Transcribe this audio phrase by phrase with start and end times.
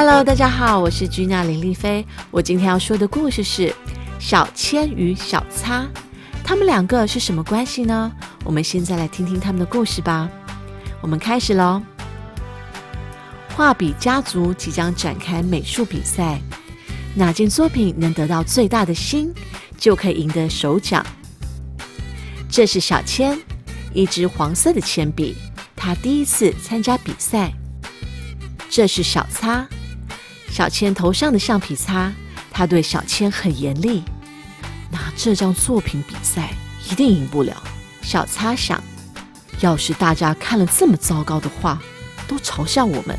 [0.00, 2.06] Hello，大家好，我是居娜林丽菲。
[2.30, 3.74] 我今天要说的故事是
[4.20, 5.84] 小千与小擦，
[6.44, 8.12] 他们两个是什么关系呢？
[8.44, 10.30] 我们现在来听听他们的故事吧。
[11.00, 11.82] 我们开始喽。
[13.56, 16.40] 画笔家族即将展开美术比赛，
[17.16, 19.34] 哪件作品能得到最大的心，
[19.76, 21.04] 就可以赢得首奖。
[22.48, 23.36] 这是小千，
[23.92, 25.34] 一支黄色的铅笔，
[25.74, 27.52] 他第一次参加比赛。
[28.70, 29.66] 这是小擦，
[30.50, 32.12] 小千头上的橡皮擦，
[32.50, 34.02] 他对小千很严厉。
[34.90, 36.50] 拿这张作品比赛，
[36.90, 37.62] 一定赢不了。
[38.02, 38.82] 小擦想，
[39.60, 41.78] 要是大家看了这么糟糕的画，
[42.26, 43.18] 都嘲笑我们，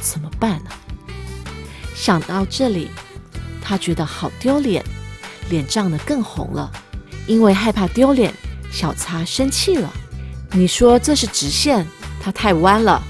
[0.00, 0.70] 怎么办呢？
[1.94, 2.90] 想到这里，
[3.62, 4.84] 他觉得好丢脸，
[5.48, 6.70] 脸涨得更红了。
[7.26, 8.34] 因为害怕丢脸，
[8.70, 9.90] 小擦生气了。
[10.50, 11.86] 你说这是直线，
[12.20, 13.02] 它太弯了。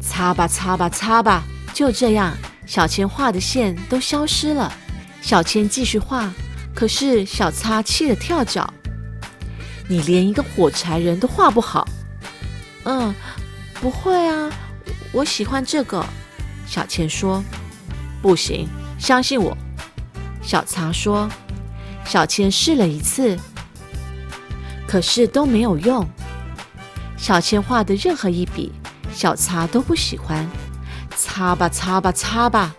[0.00, 1.42] 擦吧，擦吧，擦吧，
[1.74, 2.36] 就这样，
[2.72, 4.72] 小千画的线都消失了。
[5.20, 6.32] 小千继续画，
[6.74, 8.72] 可是小擦气得跳脚。
[9.86, 11.86] 你连一个火柴人都画不好。
[12.84, 13.14] 嗯，
[13.74, 14.50] 不会啊，
[15.12, 16.02] 我喜欢这个。
[16.66, 17.44] 小千说
[18.22, 18.66] ：“不行，
[18.98, 19.54] 相信我。”
[20.40, 21.28] 小擦说
[22.06, 23.38] ：“小千试了一次，
[24.86, 26.08] 可是都没有用。
[27.18, 28.72] 小千画的任何一笔。”
[29.12, 30.48] 小擦都不喜欢，
[31.34, 32.76] 擦吧擦吧擦吧，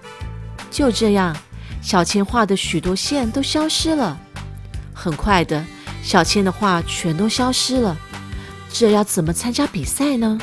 [0.70, 1.36] 就这样，
[1.82, 4.16] 小千画的许多线都消失了。
[4.94, 5.66] 很快的，
[6.04, 7.98] 小千的画全都消失了。
[8.72, 10.38] 这要怎么参加比赛呢？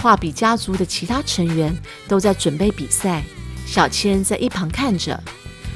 [0.00, 1.76] 画笔家族的其他成员
[2.08, 3.22] 都在准备比赛，
[3.66, 5.22] 小千在一旁看着。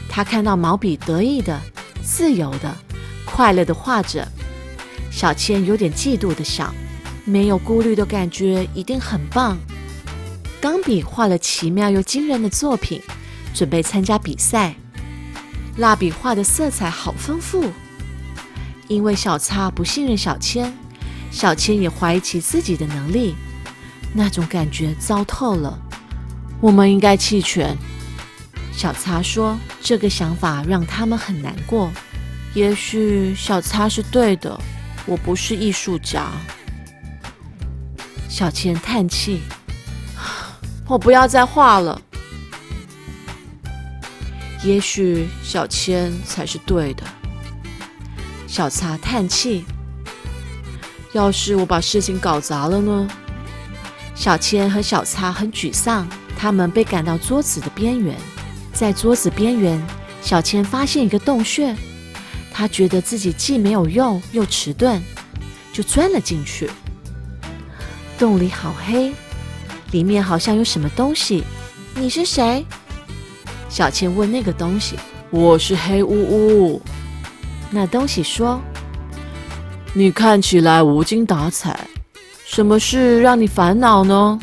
[0.08, 1.60] 他看到毛笔得意的、
[2.02, 2.74] 自由的、
[3.26, 4.26] 快乐的画着，
[5.10, 6.74] 小千有点嫉妒的想。
[7.26, 9.58] 没有顾虑的感觉一定很棒。
[10.60, 13.00] 钢笔画了奇妙又惊人的作品，
[13.54, 14.74] 准备参加比赛。
[15.78, 17.72] 蜡笔画的色彩好丰富。
[18.86, 20.76] 因为小擦不信任小千，
[21.30, 23.36] 小千也怀疑起自己的能力，
[24.12, 25.78] 那种感觉糟透了。
[26.60, 27.76] 我们应该弃权。
[28.72, 31.90] 小擦说：“这个想法让他们很难过。
[32.52, 34.60] 也许小擦是对的，
[35.06, 36.28] 我不是艺术家。”
[38.28, 39.40] 小千叹气
[40.90, 41.98] ：“我不要再画了。”
[44.62, 47.02] 也许小千才是对的。
[48.46, 49.64] 小擦叹气
[51.14, 53.08] ：“要是我把事情搞砸了呢？”
[54.14, 56.06] 小千和小擦很沮丧，
[56.36, 58.14] 他们被赶到桌子的边缘。
[58.72, 59.82] 在桌子边缘，
[60.20, 61.74] 小千发现一个洞穴，
[62.52, 65.02] 他觉得自己既没有用又迟钝，
[65.72, 66.70] 就钻了进去。
[68.18, 69.14] 洞里好黑，
[69.90, 71.42] 里面好像有什么东西。
[71.94, 72.64] 你是谁？
[73.68, 74.96] 小倩问那个东西。
[75.30, 76.82] 我是黑乌乌。
[77.70, 78.60] 那东西说
[79.94, 81.86] ：“你看起来无精打采，
[82.44, 84.38] 什么事让你烦恼呢？”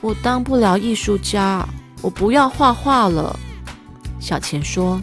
[0.00, 1.66] 我当不了艺术家，
[2.02, 3.38] 我不要画画了。
[4.18, 5.00] 小千说：“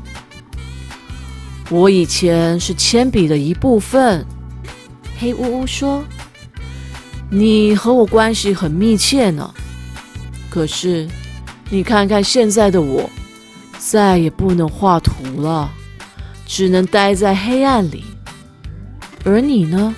[1.69, 4.25] 我以前是铅笔的一部分。”
[5.17, 6.03] 黑乌乌说。
[7.29, 9.53] 你和我关系很密切呢，
[10.49, 11.07] 可是
[11.69, 13.09] 你看看现在的我，
[13.77, 15.69] 再也不能画图了，
[16.45, 18.05] 只能待在黑暗里。
[19.25, 19.93] 而你呢？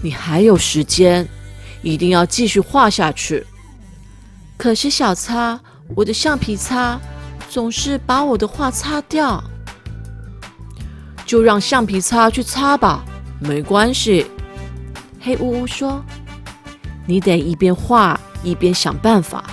[0.00, 1.28] 你还有时间，
[1.82, 3.44] 一定要继续画下去。
[4.56, 5.58] 可是小擦，
[5.96, 7.00] 我的橡皮擦
[7.50, 9.42] 总是把我的画擦掉，
[11.26, 13.04] 就让橡皮擦去擦吧，
[13.40, 14.26] 没关系。
[15.20, 16.00] 黑呜呜说。
[17.06, 19.44] 你得一边画一边想办法，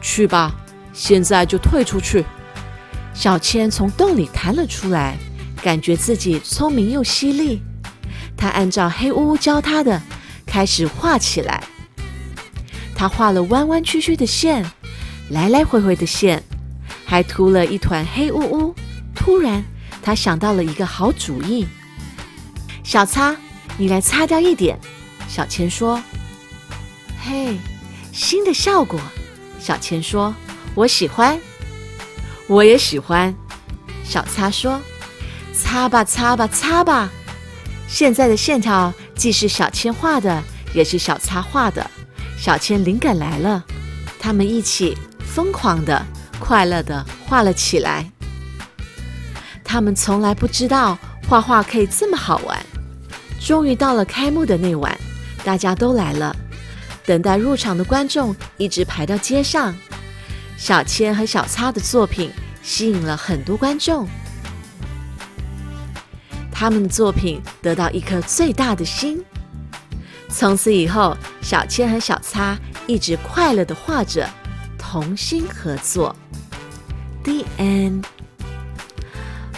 [0.00, 0.54] 去吧！
[0.92, 2.24] 现在就退出去。
[3.14, 5.16] 小千从洞里弹了出来，
[5.62, 7.62] 感觉自己聪明又犀利。
[8.36, 10.00] 他按照黑屋教他的，
[10.46, 11.62] 开始画起来。
[12.94, 14.64] 他画了弯弯曲曲的线，
[15.30, 16.42] 来来回回的线，
[17.04, 18.74] 还涂了一团黑乌乌。
[19.14, 19.64] 突然，
[20.02, 21.66] 他想到了一个好主意
[22.84, 23.36] ：“小擦，
[23.76, 24.78] 你来擦掉一点。”
[25.28, 26.02] 小千说。
[27.22, 27.58] 嘿，
[28.12, 28.98] 新的效果，
[29.60, 30.34] 小千说
[30.74, 31.38] ：“我喜欢，
[32.46, 33.34] 我也喜欢。”
[34.02, 34.80] 小擦说
[35.52, 37.10] ：“擦吧，擦吧，擦吧。”
[37.86, 41.88] 现在的线条既是小千画的，也是小擦画的。
[42.38, 43.62] 小千灵感来了，
[44.18, 46.04] 他们一起疯狂的、
[46.38, 48.10] 快乐的画了起来。
[49.62, 52.58] 他们从来不知道画画可以这么好玩。
[53.38, 54.98] 终于到了开幕的那晚，
[55.44, 56.34] 大家都来了。
[57.10, 59.74] 等待入场的观众一直排到街上，
[60.56, 62.30] 小千和小擦的作品
[62.62, 64.06] 吸引了很多观众，
[66.52, 69.20] 他们的作品得到一颗最大的心。
[70.28, 74.30] 从此以后，小千和小擦一直快乐的画着，
[74.78, 76.14] 同心合作。
[77.24, 78.04] The end。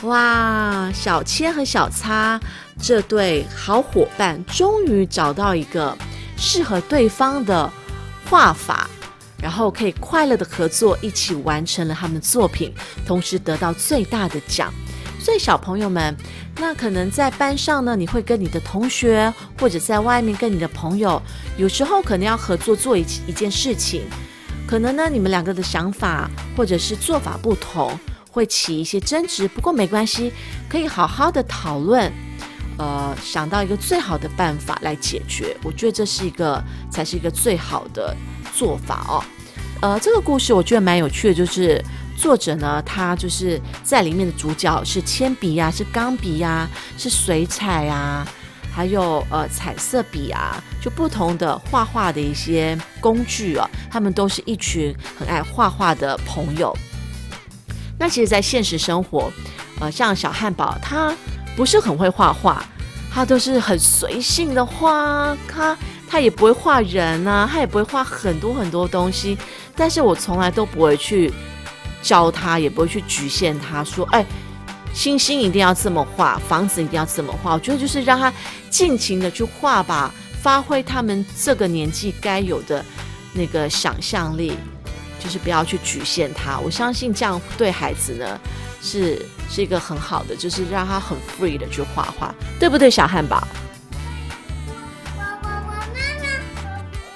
[0.05, 2.41] 哇，小千和小擦
[2.81, 5.95] 这对好伙伴终于找到一个
[6.43, 7.71] 适合对方的
[8.29, 8.91] 画法，
[9.41, 12.75] 然后可以快乐的合作，一起完成了他们的作品，
[13.07, 14.75] 同时得到最大的奖。
[15.21, 16.17] 所以小朋友们，
[16.57, 21.23] 那可能在班上呢，你会跟你的同学，或者在外面跟你的朋友，
[21.57, 24.03] 有时候可能要合作做一一件事情，
[24.67, 27.97] 可能呢你们两个的想法或者是做法不同，
[28.33, 29.47] 会起一些争执。
[29.47, 30.33] 不过没关系，
[30.69, 32.13] 可以好好的讨论，
[32.83, 35.57] 呃，想到一个最好的办法来解决。
[35.63, 38.17] 我觉得这是一个才是一个最好的
[38.53, 39.23] 做法哦。
[39.81, 41.81] 呃，这个故事我觉得蛮有趣的，就是。
[42.15, 48.25] 作者呢，他就是在里面的主角是铅笔呀，是钢笔呀，是水彩呀，
[48.73, 56.73] 还有呃彩色笔啊，就不同的画画的一些工具啊，他们都是一群很爱画画的朋友。
[57.99, 59.33] 那其实，在现实生活，
[59.81, 61.13] 呃，像小汉堡，他
[61.57, 62.65] 不是很会画画，
[63.13, 65.77] 他都是很随性的画，他
[66.09, 69.37] 他也不会画人啊，他也不会画很多很多东西，
[69.77, 71.33] 但是我从来都不会去。
[72.05, 74.27] 教他也不会去局限他，说：“哎，
[74.93, 78.33] 星星一定要这么画，房子一定要这么画。”我觉得就是让他
[78.69, 80.13] 尽情的去画吧，
[80.43, 82.85] 发挥他们这个年纪该有的
[83.33, 84.59] 那个想象力，
[85.23, 86.59] 就是不要去局限他。
[86.59, 88.41] 我相信这样对孩子呢
[88.83, 93.47] 是是一个很好的，就是让他很 free 的去画画，对不对，小汉堡？
[95.17, 96.27] 我我我妈妈，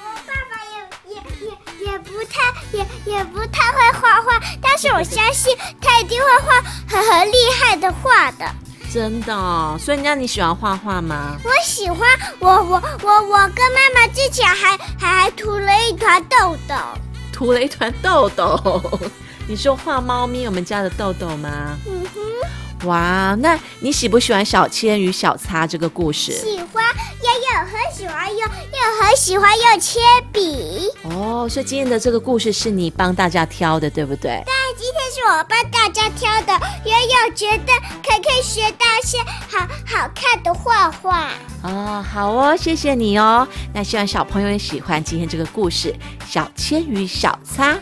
[0.04, 1.16] 我爸爸也也
[1.48, 8.46] 也也不太也也不太会画画，但是我相信他一定会画很很厉害的画的。
[8.92, 11.36] 真的，哦所以那你喜欢画画吗？
[11.44, 12.08] 我喜欢，
[12.38, 16.74] 我我我我跟妈妈之前还还还涂了一团豆豆，
[17.36, 18.82] 涂了一团痘痘。
[19.46, 21.76] 你说画猫咪，我们家的豆豆吗？
[21.86, 22.88] 嗯哼。
[22.88, 26.32] 哇，那你喜不喜欢小千与小擦这个故事？
[26.32, 26.82] 喜欢。
[27.48, 30.02] 也很喜欢用，又很喜欢用铅
[30.32, 30.90] 笔。
[31.04, 34.42] 哦，所以今天的这个故事是你帮大家挑的，对不对？
[34.44, 36.52] 对，今天是我帮大家挑的，
[36.84, 37.72] 也有觉得
[38.04, 39.18] 可可以学到些
[39.48, 41.30] 好好看的画画。
[41.62, 43.48] 哦，好哦，谢谢你哦。
[43.72, 45.94] 那希望小朋友也喜欢今天这个故事
[46.30, 47.72] 《小千与小擦》。